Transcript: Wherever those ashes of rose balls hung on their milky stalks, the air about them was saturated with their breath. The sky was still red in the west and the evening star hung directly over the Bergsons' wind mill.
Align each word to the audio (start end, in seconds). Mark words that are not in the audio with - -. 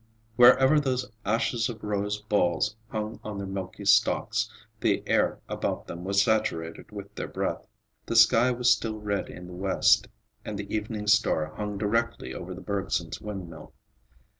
Wherever 0.35 0.79
those 0.79 1.07
ashes 1.25 1.69
of 1.69 1.83
rose 1.83 2.19
balls 2.19 2.75
hung 2.87 3.19
on 3.23 3.37
their 3.37 3.45
milky 3.45 3.85
stalks, 3.85 4.49
the 4.79 5.03
air 5.05 5.39
about 5.47 5.85
them 5.85 6.03
was 6.03 6.23
saturated 6.23 6.89
with 6.91 7.13
their 7.13 7.27
breath. 7.27 7.67
The 8.07 8.15
sky 8.15 8.49
was 8.49 8.73
still 8.73 8.97
red 8.97 9.29
in 9.29 9.45
the 9.45 9.53
west 9.53 10.07
and 10.43 10.57
the 10.57 10.75
evening 10.75 11.05
star 11.05 11.53
hung 11.55 11.77
directly 11.77 12.33
over 12.33 12.55
the 12.55 12.61
Bergsons' 12.61 13.21
wind 13.21 13.47
mill. 13.47 13.73